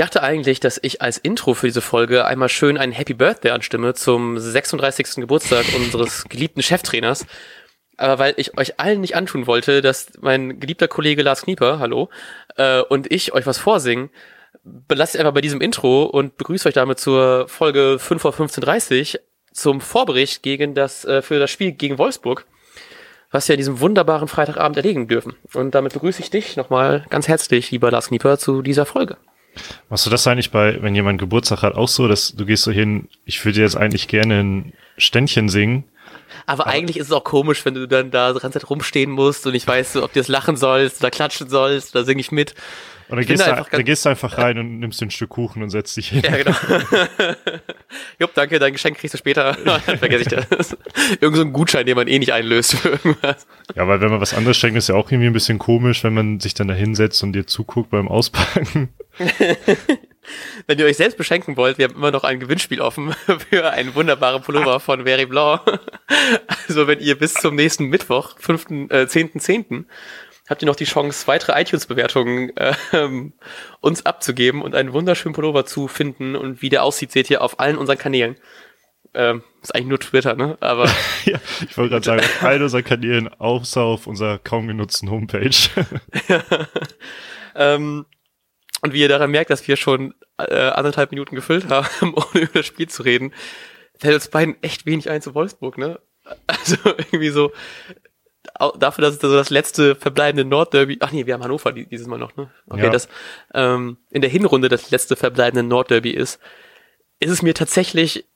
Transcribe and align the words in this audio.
dachte 0.00 0.22
eigentlich, 0.22 0.60
dass 0.60 0.78
ich 0.82 1.02
als 1.02 1.18
Intro 1.18 1.54
für 1.54 1.66
diese 1.66 1.80
Folge 1.80 2.24
einmal 2.24 2.48
schön 2.48 2.76
ein 2.76 2.92
Happy 2.92 3.14
Birthday 3.14 3.52
anstimme 3.52 3.94
zum 3.94 4.38
36. 4.38 5.16
Geburtstag 5.16 5.66
unseres 5.76 6.24
geliebten 6.24 6.62
Cheftrainers. 6.62 7.26
Aber 7.96 8.18
weil 8.20 8.34
ich 8.36 8.56
euch 8.56 8.78
allen 8.78 9.00
nicht 9.00 9.16
antun 9.16 9.46
wollte, 9.46 9.82
dass 9.82 10.12
mein 10.20 10.60
geliebter 10.60 10.86
Kollege 10.86 11.22
Lars 11.22 11.42
Knieper, 11.42 11.80
hallo, 11.80 12.10
äh, 12.56 12.80
und 12.80 13.10
ich 13.10 13.32
euch 13.32 13.46
was 13.46 13.58
vorsingen, 13.58 14.10
belasst 14.62 15.16
einfach 15.16 15.34
bei 15.34 15.40
diesem 15.40 15.60
Intro 15.60 16.04
und 16.04 16.36
begrüße 16.36 16.68
euch 16.68 16.74
damit 16.74 17.00
zur 17.00 17.48
Folge 17.48 17.98
5 17.98 18.22
vor 18.22 18.32
15.30 18.32 19.18
zum 19.52 19.80
Vorbericht 19.80 20.42
gegen 20.42 20.74
das, 20.74 21.04
äh, 21.04 21.22
für 21.22 21.40
das 21.40 21.50
Spiel 21.50 21.72
gegen 21.72 21.98
Wolfsburg, 21.98 22.46
was 23.30 23.48
wir 23.48 23.54
an 23.54 23.58
diesem 23.58 23.80
wunderbaren 23.80 24.28
Freitagabend 24.28 24.76
erlegen 24.76 25.08
dürfen. 25.08 25.34
Und 25.54 25.74
damit 25.74 25.92
begrüße 25.92 26.22
ich 26.22 26.30
dich 26.30 26.56
nochmal 26.56 27.04
ganz 27.10 27.26
herzlich, 27.26 27.72
lieber 27.72 27.90
Lars 27.90 28.08
Knieper, 28.08 28.38
zu 28.38 28.62
dieser 28.62 28.86
Folge. 28.86 29.16
Machst 29.88 30.06
du 30.06 30.10
das 30.10 30.26
eigentlich 30.26 30.50
bei, 30.50 30.82
wenn 30.82 30.94
jemand 30.94 31.18
Geburtstag 31.18 31.62
hat, 31.62 31.74
auch 31.74 31.88
so, 31.88 32.08
dass 32.08 32.34
du 32.34 32.44
gehst 32.46 32.64
so 32.64 32.72
hin, 32.72 33.08
ich 33.24 33.44
würde 33.44 33.60
jetzt 33.60 33.76
eigentlich 33.76 34.08
gerne 34.08 34.40
ein 34.40 34.72
Ständchen 34.96 35.48
singen. 35.48 35.84
Aber, 36.46 36.64
aber 36.64 36.72
eigentlich 36.72 36.96
ist 36.96 37.06
es 37.06 37.12
auch 37.12 37.24
komisch, 37.24 37.64
wenn 37.64 37.74
du 37.74 37.86
dann 37.86 38.10
da 38.10 38.32
die 38.32 38.40
ganze 38.40 38.58
Zeit 38.60 38.70
rumstehen 38.70 39.10
musst 39.10 39.46
und 39.46 39.54
ich 39.54 39.66
weiß, 39.66 39.96
ob 39.96 40.12
du 40.12 40.20
jetzt 40.20 40.28
lachen 40.28 40.56
sollst 40.56 41.00
oder 41.00 41.10
klatschen 41.10 41.48
sollst, 41.48 41.94
da 41.94 42.04
singe 42.04 42.20
ich 42.20 42.32
mit. 42.32 42.54
Und 43.08 43.16
dann 43.16 43.24
gehst, 43.24 43.46
du, 43.46 43.66
dann 43.70 43.84
gehst 43.84 44.04
du 44.04 44.10
einfach 44.10 44.36
rein 44.36 44.58
und 44.58 44.80
nimmst 44.80 45.00
ein 45.02 45.10
Stück 45.10 45.30
Kuchen 45.30 45.62
und 45.62 45.70
setzt 45.70 45.96
dich 45.96 46.08
hin. 46.08 46.22
Ja, 46.22 46.36
genau. 46.36 46.54
Jupp, 48.18 48.34
danke, 48.34 48.58
dein 48.58 48.74
Geschenk 48.74 48.98
kriegst 48.98 49.14
du 49.14 49.18
später. 49.18 49.56
dann 49.64 49.80
vergesse 49.98 50.22
ich 50.22 50.46
das. 50.46 50.76
Irgend 51.18 51.36
so 51.36 51.42
ein 51.42 51.54
Gutschein, 51.54 51.86
den 51.86 51.96
man 51.96 52.06
eh 52.06 52.18
nicht 52.18 52.34
einlöst 52.34 52.76
für 52.76 52.90
irgendwas. 52.90 53.46
Ja, 53.74 53.88
weil 53.88 54.02
wenn 54.02 54.10
man 54.10 54.20
was 54.20 54.34
anderes 54.34 54.58
schenkt, 54.58 54.76
ist 54.76 54.90
ja 54.90 54.94
auch 54.94 55.10
irgendwie 55.10 55.28
ein 55.28 55.32
bisschen 55.32 55.58
komisch, 55.58 56.04
wenn 56.04 56.12
man 56.12 56.38
sich 56.38 56.52
dann 56.52 56.68
da 56.68 56.74
hinsetzt 56.74 57.22
und 57.22 57.32
dir 57.32 57.46
zuguckt 57.46 57.88
beim 57.90 58.08
Auspacken. 58.08 58.90
Wenn 60.66 60.78
ihr 60.78 60.86
euch 60.86 60.96
selbst 60.96 61.16
beschenken 61.16 61.56
wollt, 61.56 61.78
wir 61.78 61.86
haben 61.86 61.94
immer 61.94 62.10
noch 62.10 62.24
ein 62.24 62.40
Gewinnspiel 62.40 62.80
offen 62.80 63.12
für 63.50 63.70
einen 63.70 63.94
wunderbaren 63.94 64.42
Pullover 64.42 64.80
von 64.80 65.04
Very 65.04 65.26
Blanc. 65.26 65.62
Also 66.66 66.86
wenn 66.86 67.00
ihr 67.00 67.18
bis 67.18 67.34
zum 67.34 67.54
nächsten 67.54 67.86
Mittwoch, 67.86 68.38
5., 68.38 68.70
äh, 68.90 69.04
10.10., 69.04 69.38
10., 69.38 69.86
habt 70.48 70.62
ihr 70.62 70.66
noch 70.66 70.76
die 70.76 70.84
Chance, 70.84 71.26
weitere 71.26 71.60
iTunes-Bewertungen 71.60 72.56
äh, 72.56 72.74
uns 73.80 74.06
abzugeben 74.06 74.62
und 74.62 74.74
einen 74.74 74.92
wunderschönen 74.92 75.34
Pullover 75.34 75.66
zu 75.66 75.88
finden. 75.88 76.36
Und 76.36 76.62
wie 76.62 76.70
der 76.70 76.82
aussieht, 76.82 77.12
seht 77.12 77.30
ihr 77.30 77.42
auf 77.42 77.60
allen 77.60 77.76
unseren 77.76 77.98
Kanälen. 77.98 78.36
Ähm, 79.14 79.42
ist 79.62 79.74
eigentlich 79.74 79.88
nur 79.88 80.00
Twitter, 80.00 80.34
ne? 80.34 80.56
Aber. 80.60 80.84
ja, 81.24 81.38
ich 81.68 81.76
wollte 81.76 81.90
gerade 81.90 82.04
sagen, 82.04 82.20
auf 82.20 82.42
allen 82.42 82.62
unseren 82.62 82.84
Kanälen, 82.84 83.28
außer 83.28 83.82
auf 83.82 84.06
unserer 84.06 84.38
kaum 84.38 84.68
genutzten 84.68 85.10
Homepage. 85.10 85.50
ja. 86.28 86.42
ähm, 87.54 88.06
und 88.82 88.92
wie 88.92 89.00
ihr 89.00 89.08
daran 89.08 89.30
merkt, 89.30 89.50
dass 89.50 89.66
wir 89.66 89.76
schon 89.76 90.14
äh, 90.38 90.54
anderthalb 90.54 91.10
Minuten 91.10 91.34
gefüllt 91.34 91.68
haben, 91.68 92.14
ohne 92.14 92.44
über 92.44 92.54
das 92.54 92.66
Spiel 92.66 92.88
zu 92.88 93.02
reden, 93.02 93.32
fällt 93.98 94.14
uns 94.14 94.28
beiden 94.28 94.62
echt 94.62 94.86
wenig 94.86 95.10
ein 95.10 95.22
zu 95.22 95.34
Wolfsburg, 95.34 95.78
ne? 95.78 96.00
Also 96.46 96.76
irgendwie 96.84 97.30
so, 97.30 97.52
dafür, 98.78 99.02
dass 99.02 99.14
es 99.14 99.20
so 99.20 99.34
das 99.34 99.50
letzte 99.50 99.94
verbleibende 99.94 100.44
Nordderby, 100.44 100.98
ach 101.00 101.12
nee, 101.12 101.26
wir 101.26 101.34
haben 101.34 101.42
Hannover 101.42 101.72
dieses 101.72 102.06
Mal 102.06 102.18
noch, 102.18 102.36
ne? 102.36 102.50
Okay, 102.68 102.84
ja. 102.84 102.90
das 102.90 103.08
ähm, 103.54 103.98
in 104.10 104.20
der 104.20 104.30
Hinrunde 104.30 104.68
das 104.68 104.90
letzte 104.90 105.16
verbleibende 105.16 105.62
Nordderby 105.62 106.10
ist, 106.10 106.40
ist 107.20 107.30
es 107.30 107.42
mir 107.42 107.54
tatsächlich 107.54 108.26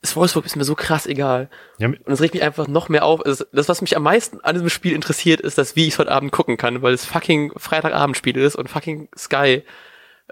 das 0.00 0.14
Wolfsburg 0.14 0.46
ist 0.46 0.56
mir 0.56 0.64
so 0.64 0.76
krass 0.76 1.06
egal. 1.06 1.50
Ja, 1.78 1.88
und 1.88 2.06
es 2.06 2.20
regt 2.20 2.34
mich 2.34 2.42
einfach 2.42 2.68
noch 2.68 2.88
mehr 2.88 3.04
auf. 3.04 3.22
Das, 3.24 3.68
was 3.68 3.80
mich 3.80 3.96
am 3.96 4.04
meisten 4.04 4.40
an 4.42 4.54
diesem 4.54 4.70
Spiel 4.70 4.92
interessiert, 4.92 5.40
ist 5.40 5.58
das, 5.58 5.74
wie 5.74 5.86
ich 5.86 5.94
es 5.94 5.98
heute 5.98 6.12
Abend 6.12 6.30
gucken 6.30 6.56
kann, 6.56 6.82
weil 6.82 6.94
es 6.94 7.04
fucking 7.04 7.52
Freitagabendspiel 7.56 8.36
ist 8.36 8.54
und 8.54 8.68
fucking 8.68 9.08
Sky. 9.16 9.64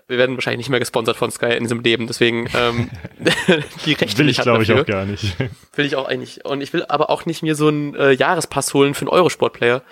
Wir 0.07 0.19
werden 0.19 0.37
wahrscheinlich 0.37 0.59
nicht 0.59 0.69
mehr 0.69 0.79
gesponsert 0.79 1.17
von 1.17 1.33
Sky 1.33 1.57
in 1.57 1.65
diesem 1.65 1.81
Leben, 1.81 2.07
deswegen 2.07 2.49
ähm, 2.55 2.91
die 3.87 3.95
Rechte 3.95 4.19
will 4.19 4.29
ich, 4.29 4.41
glaube 4.41 4.63
ich, 4.63 4.73
auch 4.73 4.87
gar 4.87 5.05
nicht. 5.05 5.37
Will 5.75 5.87
ich 5.87 5.97
auch 5.97 6.07
eigentlich. 6.07 6.45
Und 6.45 6.61
ich 6.61 6.73
will 6.73 6.85
aber 6.89 7.11
auch 7.11 7.27
nicht 7.27 7.43
mir 7.43 7.55
so 7.57 7.69
einen 7.69 7.95
äh, 7.97 8.13
Jahrespass 8.13 8.73
holen 8.73 8.95
für 8.95 9.03
einen 9.03 9.09
Eurosport-Player. 9.09 9.83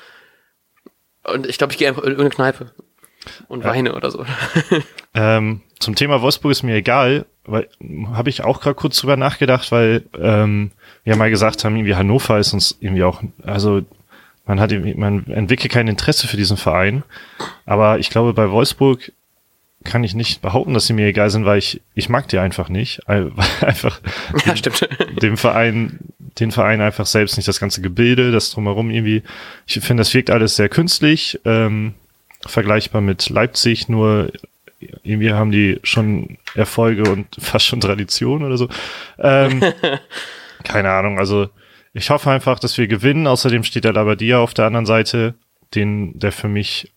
Und 1.24 1.46
ich 1.46 1.58
glaube, 1.58 1.72
ich 1.72 1.78
gehe 1.78 1.88
einfach 1.88 2.02
in 2.02 2.10
irgendeine 2.10 2.30
Kneipe 2.30 2.70
und 3.48 3.64
weine 3.64 3.94
oder 3.94 4.10
so. 4.10 4.24
Ähm, 5.16 5.60
zum 5.78 5.94
Thema 5.94 6.22
Wolfsburg 6.22 6.50
ist 6.50 6.64
mir 6.64 6.74
egal, 6.74 7.26
weil 7.44 7.68
habe 8.14 8.30
ich 8.30 8.42
auch 8.42 8.60
gerade 8.60 8.74
kurz 8.74 8.98
drüber 8.98 9.16
nachgedacht, 9.16 9.70
weil 9.70 10.02
ähm, 10.18 10.72
wir 11.04 11.14
mal 11.14 11.30
gesagt 11.30 11.64
haben, 11.64 11.76
irgendwie 11.76 11.94
Hannover 11.94 12.40
ist 12.40 12.52
uns 12.52 12.76
irgendwie 12.80 13.04
auch, 13.04 13.22
also 13.44 13.82
man 14.44 14.58
hat 14.58 14.72
man 14.96 15.24
entwickelt 15.28 15.72
kein 15.72 15.86
Interesse 15.86 16.26
für 16.26 16.36
diesen 16.36 16.56
Verein, 16.56 17.04
aber 17.64 18.00
ich 18.00 18.10
glaube 18.10 18.34
bei 18.34 18.50
Wolfsburg 18.50 19.12
kann 19.84 20.02
ich 20.02 20.14
nicht 20.14 20.42
behaupten, 20.42 20.74
dass 20.74 20.86
sie 20.86 20.94
mir 20.94 21.06
egal 21.06 21.30
sind, 21.30 21.44
weil 21.44 21.58
ich 21.58 21.80
ich 21.94 22.08
mag 22.08 22.26
die 22.26 22.38
einfach 22.38 22.68
nicht, 22.68 23.08
einfach 23.08 24.00
ja, 24.44 24.56
stimmt. 24.56 24.88
dem 25.22 25.36
Verein 25.36 26.00
den 26.38 26.50
Verein 26.50 26.80
einfach 26.80 27.06
selbst 27.06 27.36
nicht 27.36 27.46
das 27.46 27.60
ganze 27.60 27.80
Gebilde, 27.80 28.32
das 28.32 28.50
drumherum 28.50 28.90
irgendwie. 28.90 29.22
Ich 29.66 29.78
finde, 29.80 30.00
das 30.00 30.12
wirkt 30.14 30.30
alles 30.30 30.56
sehr 30.56 30.68
künstlich. 30.68 31.40
Ähm, 31.44 31.94
vergleichbar 32.46 33.00
mit 33.00 33.28
Leipzig, 33.28 33.88
nur 33.88 34.30
irgendwie 35.02 35.32
haben 35.32 35.50
die 35.50 35.80
schon 35.82 36.38
Erfolge 36.54 37.10
und 37.10 37.26
fast 37.38 37.66
schon 37.66 37.80
Tradition 37.80 38.44
oder 38.44 38.56
so. 38.56 38.68
Ähm, 39.18 39.62
keine 40.64 40.90
Ahnung, 40.90 41.18
also 41.18 41.48
ich 41.92 42.10
hoffe 42.10 42.30
einfach, 42.30 42.58
dass 42.58 42.76
wir 42.76 42.88
gewinnen. 42.88 43.26
Außerdem 43.26 43.62
steht 43.62 43.84
der 43.84 43.92
Labadia 43.92 44.38
auf 44.38 44.52
der 44.52 44.66
anderen 44.66 44.86
Seite, 44.86 45.34
den, 45.74 46.18
der 46.18 46.32
für 46.32 46.48
mich, 46.48 46.92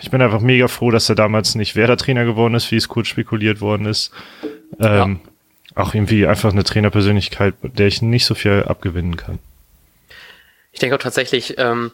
ich 0.00 0.10
bin 0.10 0.20
einfach 0.20 0.40
mega 0.40 0.68
froh, 0.68 0.90
dass 0.90 1.08
er 1.08 1.14
damals 1.14 1.54
nicht 1.54 1.76
Werder-Trainer 1.76 2.24
geworden 2.24 2.54
ist, 2.54 2.70
wie 2.72 2.76
es 2.76 2.88
kurz 2.88 3.06
spekuliert 3.06 3.60
worden 3.60 3.86
ist. 3.86 4.12
Ähm, 4.80 5.20
ja. 5.22 5.82
Auch 5.82 5.94
irgendwie 5.94 6.26
einfach 6.26 6.52
eine 6.52 6.64
Trainerpersönlichkeit, 6.64 7.54
der 7.62 7.86
ich 7.86 8.02
nicht 8.02 8.26
so 8.26 8.34
viel 8.34 8.64
abgewinnen 8.64 9.16
kann. 9.16 9.38
Ich 10.72 10.80
denke 10.80 10.96
auch 10.96 11.00
tatsächlich, 11.00 11.54
ähm, 11.58 11.92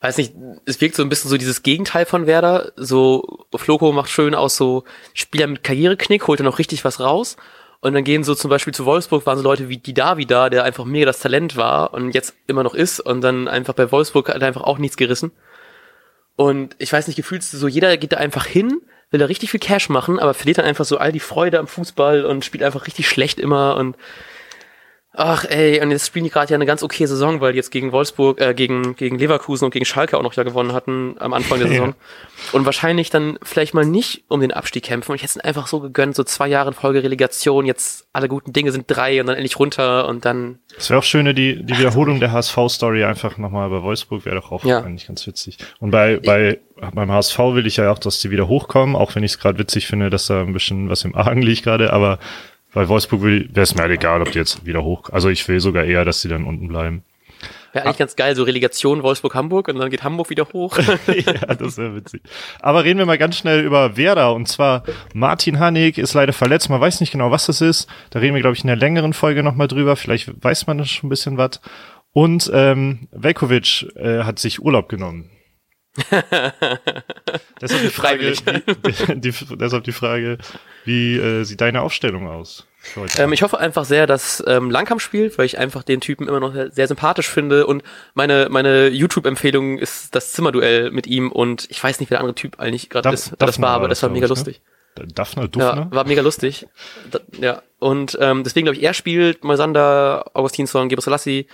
weiß 0.00 0.18
nicht, 0.18 0.34
es 0.64 0.80
wirkt 0.80 0.94
so 0.94 1.02
ein 1.02 1.08
bisschen 1.08 1.30
so 1.30 1.36
dieses 1.36 1.62
Gegenteil 1.62 2.06
von 2.06 2.26
Werder. 2.26 2.72
So, 2.76 3.46
Floko 3.54 3.92
macht 3.92 4.10
schön 4.10 4.34
aus 4.34 4.56
so 4.56 4.84
Spieler 5.12 5.46
mit 5.46 5.64
Karriereknick, 5.64 6.26
holt 6.26 6.40
er 6.40 6.44
noch 6.44 6.58
richtig 6.58 6.84
was 6.84 7.00
raus. 7.00 7.36
Und 7.80 7.94
dann 7.94 8.04
gehen 8.04 8.24
so 8.24 8.34
zum 8.34 8.50
Beispiel 8.50 8.74
zu 8.74 8.84
Wolfsburg 8.84 9.24
waren 9.26 9.38
so 9.38 9.44
Leute 9.44 9.68
wie 9.68 9.78
die 9.78 9.94
Davi 9.94 10.26
da, 10.26 10.50
der 10.50 10.64
einfach 10.64 10.84
mega 10.84 11.06
das 11.06 11.20
Talent 11.20 11.56
war 11.56 11.94
und 11.94 12.12
jetzt 12.12 12.34
immer 12.48 12.64
noch 12.64 12.74
ist 12.74 12.98
und 12.98 13.20
dann 13.20 13.46
einfach 13.46 13.74
bei 13.74 13.92
Wolfsburg 13.92 14.28
hat 14.28 14.42
er 14.42 14.48
einfach 14.48 14.62
auch 14.62 14.78
nichts 14.78 14.96
gerissen. 14.96 15.30
Und 16.34 16.74
ich 16.78 16.92
weiß 16.92 17.06
nicht, 17.06 17.16
gefühlt 17.16 17.42
so 17.44 17.68
jeder 17.68 17.96
geht 17.96 18.12
da 18.12 18.16
einfach 18.16 18.46
hin, 18.46 18.80
will 19.10 19.20
da 19.20 19.26
richtig 19.26 19.50
viel 19.50 19.60
Cash 19.60 19.88
machen, 19.90 20.18
aber 20.18 20.34
verliert 20.34 20.58
dann 20.58 20.64
einfach 20.64 20.84
so 20.84 20.98
all 20.98 21.12
die 21.12 21.20
Freude 21.20 21.58
am 21.58 21.68
Fußball 21.68 22.24
und 22.24 22.44
spielt 22.44 22.64
einfach 22.64 22.86
richtig 22.86 23.08
schlecht 23.08 23.38
immer 23.38 23.76
und 23.76 23.96
Ach 25.20 25.44
ey, 25.44 25.82
und 25.82 25.90
jetzt 25.90 26.06
spielen 26.06 26.26
die 26.26 26.30
gerade 26.30 26.52
ja 26.52 26.54
eine 26.54 26.64
ganz 26.64 26.84
okay 26.84 27.04
Saison, 27.06 27.40
weil 27.40 27.50
die 27.50 27.56
jetzt 27.56 27.72
gegen 27.72 27.90
Wolfsburg, 27.90 28.40
äh, 28.40 28.54
gegen, 28.54 28.94
gegen 28.94 29.18
Leverkusen 29.18 29.64
und 29.64 29.72
gegen 29.72 29.84
Schalke 29.84 30.16
auch 30.16 30.22
noch 30.22 30.34
ja 30.34 30.44
gewonnen 30.44 30.72
hatten 30.72 31.16
am 31.18 31.32
Anfang 31.32 31.58
der 31.58 31.66
Saison. 31.72 31.88
Ja. 31.88 31.94
Und 32.52 32.64
wahrscheinlich 32.66 33.10
dann 33.10 33.36
vielleicht 33.42 33.74
mal 33.74 33.84
nicht 33.84 34.22
um 34.28 34.40
den 34.40 34.52
Abstieg 34.52 34.84
kämpfen. 34.84 35.10
Und 35.10 35.16
ich 35.16 35.22
hätte 35.22 35.40
es 35.40 35.44
einfach 35.44 35.66
so 35.66 35.80
gegönnt, 35.80 36.14
so 36.14 36.22
zwei 36.22 36.46
Jahre 36.46 36.68
in 36.68 36.74
Folge 36.74 37.02
Relegation, 37.02 37.66
jetzt 37.66 38.06
alle 38.12 38.28
guten 38.28 38.52
Dinge 38.52 38.70
sind 38.70 38.84
drei 38.86 39.20
und 39.20 39.26
dann 39.26 39.34
endlich 39.34 39.58
runter 39.58 40.06
und 40.06 40.24
dann. 40.24 40.60
Es 40.76 40.88
wäre 40.88 41.00
auch 41.00 41.04
schön, 41.04 41.26
die, 41.34 41.64
die 41.64 41.78
Wiederholung 41.78 42.20
der 42.20 42.30
HSV-Story 42.30 43.02
einfach 43.02 43.38
nochmal 43.38 43.68
bei 43.70 43.82
Wolfsburg 43.82 44.24
wäre 44.24 44.36
doch 44.36 44.52
auch 44.52 44.64
ja. 44.64 44.84
eigentlich 44.84 45.08
ganz 45.08 45.26
witzig. 45.26 45.58
Und 45.80 45.90
bei, 45.90 46.20
bei, 46.24 46.60
beim 46.94 47.10
HSV 47.10 47.36
will 47.54 47.66
ich 47.66 47.78
ja 47.78 47.90
auch, 47.90 47.98
dass 47.98 48.20
die 48.20 48.30
wieder 48.30 48.46
hochkommen, 48.46 48.94
auch 48.94 49.16
wenn 49.16 49.24
ich 49.24 49.32
es 49.32 49.40
gerade 49.40 49.58
witzig 49.58 49.88
finde, 49.88 50.10
dass 50.10 50.28
da 50.28 50.42
ein 50.42 50.52
bisschen 50.52 50.88
was 50.88 51.04
im 51.04 51.16
Argen 51.16 51.42
liegt 51.42 51.64
gerade, 51.64 51.92
aber 51.92 52.20
bei 52.72 52.88
Wolfsburg 52.88 53.22
wäre 53.22 53.48
es 53.54 53.74
mir 53.74 53.82
halt 53.82 53.92
egal, 53.92 54.22
ob 54.22 54.32
die 54.32 54.38
jetzt 54.38 54.66
wieder 54.66 54.82
hoch. 54.82 55.10
Also 55.10 55.28
ich 55.28 55.46
will 55.48 55.60
sogar 55.60 55.84
eher, 55.84 56.04
dass 56.04 56.20
sie 56.20 56.28
dann 56.28 56.44
unten 56.44 56.68
bleiben. 56.68 57.02
Wäre 57.72 57.84
eigentlich 57.84 57.96
ah. 57.96 57.98
ganz 57.98 58.16
geil, 58.16 58.34
so 58.34 58.42
Relegation 58.44 59.02
Wolfsburg-Hamburg 59.02 59.68
und 59.68 59.78
dann 59.78 59.90
geht 59.90 60.02
Hamburg 60.02 60.30
wieder 60.30 60.48
hoch. 60.52 60.78
ja, 61.06 61.54
das 61.54 61.76
wäre 61.76 61.94
witzig. 61.94 62.22
Aber 62.60 62.84
reden 62.84 62.98
wir 62.98 63.06
mal 63.06 63.18
ganz 63.18 63.36
schnell 63.36 63.64
über 63.64 63.96
Werder 63.96 64.34
und 64.34 64.48
zwar 64.48 64.84
Martin 65.12 65.58
Hanig 65.58 65.98
ist 65.98 66.14
leider 66.14 66.32
verletzt, 66.32 66.70
man 66.70 66.80
weiß 66.80 67.00
nicht 67.00 67.12
genau, 67.12 67.30
was 67.30 67.46
das 67.46 67.60
ist. 67.60 67.88
Da 68.10 68.20
reden 68.20 68.34
wir, 68.34 68.40
glaube 68.40 68.56
ich, 68.56 68.62
in 68.62 68.68
der 68.68 68.76
längeren 68.76 69.12
Folge 69.12 69.42
nochmal 69.42 69.68
drüber. 69.68 69.96
Vielleicht 69.96 70.42
weiß 70.42 70.66
man 70.66 70.84
schon 70.86 71.06
ein 71.06 71.10
bisschen 71.10 71.36
was. 71.36 71.60
Und 72.12 72.50
ähm, 72.54 73.08
Velkovic 73.12 73.86
äh, 73.96 74.24
hat 74.24 74.38
sich 74.38 74.62
Urlaub 74.62 74.88
genommen. 74.88 75.30
deshalb, 77.60 77.82
die 77.82 77.88
Frage, 77.88 78.32
die, 78.32 79.20
die, 79.20 79.34
deshalb 79.56 79.84
die 79.84 79.92
Frage, 79.92 80.38
wie 80.84 81.16
äh, 81.16 81.44
sieht 81.44 81.60
deine 81.60 81.82
Aufstellung 81.82 82.28
aus? 82.28 82.66
Ähm, 83.16 83.32
ich 83.32 83.42
hoffe 83.42 83.58
einfach 83.58 83.84
sehr, 83.84 84.06
dass 84.06 84.42
ähm, 84.46 84.70
Langkamp 84.70 85.00
spielt, 85.00 85.38
weil 85.38 85.46
ich 85.46 85.58
einfach 85.58 85.82
den 85.82 86.00
Typen 86.00 86.28
immer 86.28 86.40
noch 86.40 86.54
sehr 86.70 86.86
sympathisch 86.86 87.28
finde 87.28 87.66
und 87.66 87.82
meine 88.14 88.48
meine 88.50 88.88
YouTube-Empfehlung 88.88 89.78
ist 89.78 90.14
das 90.14 90.32
Zimmerduell 90.32 90.90
mit 90.90 91.06
ihm 91.06 91.32
und 91.32 91.66
ich 91.70 91.82
weiß 91.82 92.00
nicht, 92.00 92.10
wer 92.10 92.16
der 92.16 92.20
andere 92.20 92.36
Typ 92.36 92.60
eigentlich 92.60 92.90
gerade 92.90 93.10
ist. 93.10 93.34
Das 93.38 93.60
war 93.60 93.70
aber, 93.70 93.88
das 93.88 94.02
war 94.02 94.10
mega 94.10 94.26
ich, 94.26 94.30
ne? 94.30 94.36
lustig. 94.36 94.62
Daphne, 95.14 95.48
Dufne? 95.48 95.88
Ja, 95.90 95.90
war 95.90 96.06
mega 96.06 96.22
lustig. 96.22 96.66
Da, 97.10 97.20
ja, 97.40 97.62
und 97.78 98.18
ähm, 98.20 98.44
deswegen 98.44 98.66
glaube 98.66 98.76
ich, 98.78 98.82
er 98.82 98.94
spielt 98.94 99.44
Moisander, 99.44 100.30
Augustinsson, 100.34 100.88
Gebrselassie, 100.88 101.46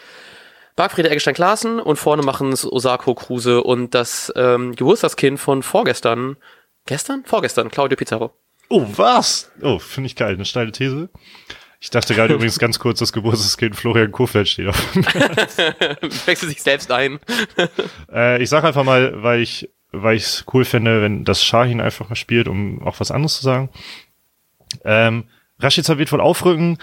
Bargfriede 0.77 1.11
Eggestein 1.11 1.35
Klaassen 1.35 1.81
und 1.81 1.97
vorne 1.97 2.23
machen 2.23 2.53
es 2.53 2.71
Osako 2.71 3.15
Kruse 3.15 3.63
und 3.63 3.95
das 3.95 4.33
ähm, 4.37 4.75
Geburtstagskind 4.75 5.39
von 5.39 5.63
vorgestern, 5.63 6.37
Gestern? 6.87 7.25
Vorgestern, 7.25 7.71
Claudio 7.71 7.97
Pizarro. 7.97 8.35
Oh, 8.69 8.87
was? 8.97 9.51
Oh, 9.63 9.79
finde 9.79 10.07
ich 10.09 10.17
geil. 10.17 10.35
Eine 10.35 10.45
steile 10.45 10.73
These. 10.73 11.09
Ich 11.81 11.91
dachte 11.91 12.15
gerade 12.15 12.35
übrigens 12.35 12.59
ganz 12.59 12.79
kurz, 12.79 12.99
das 12.99 13.13
Geburtstagskind 13.13 13.75
Florian 13.75 14.13
Kofeld 14.13 14.49
steht 14.49 14.69
auf. 14.69 14.97
Wechselt 16.27 16.51
sich 16.51 16.63
selbst 16.63 16.91
ein. 16.91 17.19
äh, 18.13 18.43
ich 18.43 18.51
sag 18.51 18.65
einfach 18.65 18.85
mal, 18.85 19.23
weil 19.23 19.41
ich 19.41 19.71
weil 19.97 20.17
ich 20.17 20.25
es 20.25 20.45
cool 20.53 20.65
finde, 20.65 21.03
wenn 21.03 21.25
das 21.25 21.45
Shahin 21.45 21.81
einfach 21.81 22.09
mal 22.09 22.17
spielt, 22.17 22.49
um 22.49 22.83
auch 22.83 22.99
was 22.99 23.13
anderes 23.13 23.37
zu 23.37 23.45
sagen. 23.45 23.71
Ähm, 24.85 25.29
Rashica 25.61 25.99
wird 25.99 26.11
wohl 26.11 26.21
aufrücken. 26.21 26.79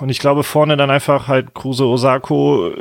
Und 0.00 0.10
ich 0.10 0.18
glaube 0.18 0.42
vorne 0.42 0.76
dann 0.76 0.90
einfach 0.90 1.28
halt 1.28 1.54
Kruse 1.54 1.84
Osako. 1.86 2.74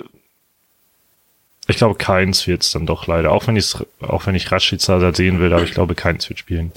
Ich 1.68 1.78
glaube, 1.78 1.96
keins 1.96 2.48
wird 2.48 2.64
es 2.64 2.72
dann 2.72 2.86
doch 2.86 3.08
leider. 3.08 3.32
Auch 3.32 3.48
wenn 3.48 3.56
ich 3.56 3.76
auch 4.02 4.26
wenn 4.26 4.36
ich 4.36 4.52
Rashica 4.52 5.00
da 5.00 5.14
sehen 5.14 5.40
will, 5.40 5.54
aber 5.54 5.64
ich 5.64 5.72
glaube, 5.72 5.96
keins 5.96 6.28
wird 6.30 6.40
spielen. 6.40 6.72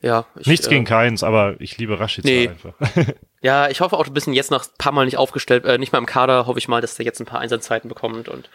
Ja. 0.00 0.24
Ich, 0.38 0.46
Nichts 0.46 0.66
äh, 0.66 0.70
gegen 0.70 0.84
keins, 0.84 1.22
aber 1.22 1.56
ich 1.58 1.76
liebe 1.78 1.98
Rashica 1.98 2.28
nee. 2.28 2.48
einfach. 2.48 2.74
ja, 3.42 3.68
ich 3.68 3.80
hoffe 3.80 3.96
auch 3.98 4.06
ein 4.06 4.14
bisschen 4.14 4.34
jetzt 4.34 4.50
noch 4.50 4.64
ein 4.64 4.78
paar 4.78 4.92
Mal 4.92 5.04
nicht 5.04 5.16
aufgestellt, 5.18 5.64
äh, 5.64 5.78
nicht 5.78 5.92
mal 5.92 5.98
im 5.98 6.06
Kader, 6.06 6.46
hoffe 6.46 6.58
ich 6.58 6.68
mal, 6.68 6.80
dass 6.80 6.94
der 6.94 7.04
jetzt 7.04 7.20
ein 7.20 7.26
paar 7.26 7.40
Einsatzzeiten 7.40 7.88
bekommt 7.88 8.28
und 8.28 8.48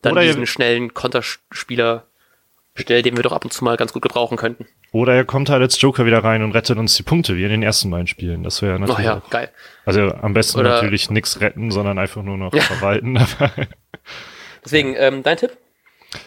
dann 0.00 0.12
Oder 0.12 0.22
diesen 0.22 0.46
schnellen 0.46 0.94
Konterspieler 0.94 2.04
stellt, 2.74 3.06
den 3.06 3.16
wir 3.16 3.22
doch 3.22 3.32
ab 3.32 3.44
und 3.44 3.52
zu 3.52 3.64
mal 3.64 3.76
ganz 3.76 3.92
gut 3.92 4.02
gebrauchen 4.02 4.36
könnten. 4.36 4.66
Oder 4.92 5.14
er 5.14 5.24
kommt 5.24 5.48
halt 5.48 5.62
als 5.62 5.80
Joker 5.80 6.04
wieder 6.04 6.22
rein 6.22 6.42
und 6.42 6.52
rettet 6.52 6.76
uns 6.76 6.94
die 6.94 7.02
Punkte, 7.02 7.36
wie 7.36 7.44
in 7.44 7.48
den 7.48 7.62
ersten 7.62 7.90
beiden 7.90 8.06
Spielen. 8.06 8.42
Das 8.42 8.60
wäre 8.60 8.78
natürlich. 8.78 8.98
Oh 8.98 9.02
ja, 9.02 9.22
geil. 9.30 9.50
Also 9.86 10.12
am 10.12 10.34
besten 10.34 10.60
Oder 10.60 10.68
natürlich 10.68 11.10
nichts 11.10 11.40
retten, 11.40 11.70
sondern 11.70 11.98
einfach 11.98 12.22
nur 12.22 12.36
noch 12.36 12.52
ja. 12.52 12.60
verwalten. 12.60 13.18
Deswegen, 14.64 14.94
ähm, 14.98 15.22
dein 15.22 15.38
Tipp? 15.38 15.56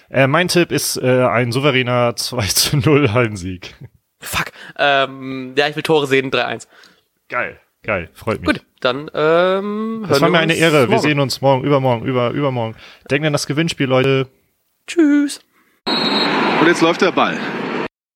Äh, 0.09 0.25
mein 0.25 0.47
Tipp 0.47 0.71
ist 0.71 0.97
äh, 0.97 1.25
ein 1.25 1.51
souveräner 1.51 2.15
2 2.17 2.47
zu 2.47 2.77
0 2.77 3.12
Hallensieg. 3.13 3.75
Fuck. 4.19 4.51
Ähm, 4.77 5.53
ja, 5.56 5.67
ich 5.67 5.75
will 5.75 5.83
Tore 5.83 6.07
sehen, 6.07 6.31
3-1. 6.31 6.67
Geil. 7.29 7.59
Geil, 7.83 8.09
freut 8.13 8.41
mich. 8.41 8.47
Gut, 8.47 8.65
dann 8.79 9.12
ähm, 9.13 10.06
Das 10.09 10.19
war 10.19 10.29
mir 10.31 10.39
eine 10.39 10.56
Ehre. 10.56 10.79
Morgen. 10.79 10.91
Wir 10.91 11.00
sehen 11.00 11.19
uns 11.19 11.39
morgen, 11.41 11.63
übermorgen, 11.63 12.03
über, 12.03 12.31
übermorgen. 12.31 12.75
Denkt 13.12 13.27
an 13.27 13.33
das 13.33 13.45
Gewinnspiel, 13.45 13.85
Leute. 13.85 14.27
Tschüss. 14.88 15.39
Und 15.85 16.65
jetzt 16.65 16.81
läuft 16.81 17.01
der 17.01 17.12
Ball. 17.12 17.38